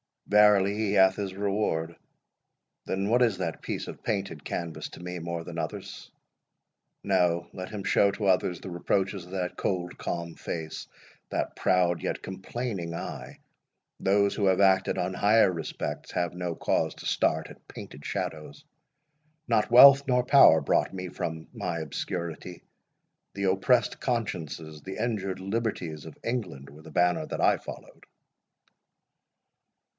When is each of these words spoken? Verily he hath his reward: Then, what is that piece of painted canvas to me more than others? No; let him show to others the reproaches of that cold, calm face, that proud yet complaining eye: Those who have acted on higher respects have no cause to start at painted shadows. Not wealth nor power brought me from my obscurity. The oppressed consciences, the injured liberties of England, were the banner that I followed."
Verily 0.25 0.73
he 0.75 0.93
hath 0.93 1.17
his 1.17 1.35
reward: 1.35 1.95
Then, 2.85 3.09
what 3.09 3.21
is 3.21 3.37
that 3.37 3.61
piece 3.61 3.87
of 3.87 4.01
painted 4.01 4.45
canvas 4.45 4.87
to 4.91 5.01
me 5.03 5.19
more 5.19 5.43
than 5.43 5.59
others? 5.59 6.09
No; 7.03 7.49
let 7.53 7.69
him 7.69 7.83
show 7.83 8.09
to 8.11 8.25
others 8.27 8.59
the 8.61 8.69
reproaches 8.71 9.25
of 9.25 9.31
that 9.31 9.57
cold, 9.57 9.97
calm 9.99 10.35
face, 10.35 10.87
that 11.29 11.55
proud 11.55 12.01
yet 12.01 12.23
complaining 12.23 12.95
eye: 12.95 13.39
Those 13.99 14.33
who 14.33 14.45
have 14.45 14.61
acted 14.61 14.97
on 14.97 15.13
higher 15.13 15.51
respects 15.51 16.11
have 16.11 16.33
no 16.33 16.55
cause 16.55 16.95
to 16.95 17.05
start 17.05 17.49
at 17.49 17.67
painted 17.67 18.03
shadows. 18.05 18.63
Not 19.49 19.69
wealth 19.69 20.07
nor 20.07 20.23
power 20.23 20.61
brought 20.61 20.93
me 20.93 21.09
from 21.09 21.47
my 21.53 21.79
obscurity. 21.79 22.63
The 23.33 23.43
oppressed 23.43 23.99
consciences, 23.99 24.81
the 24.81 24.95
injured 24.95 25.41
liberties 25.41 26.05
of 26.05 26.17
England, 26.23 26.69
were 26.69 26.81
the 26.81 26.89
banner 26.89 27.27
that 27.27 27.41
I 27.41 27.57
followed." 27.57 28.05